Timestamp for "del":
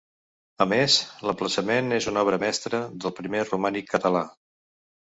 3.05-3.17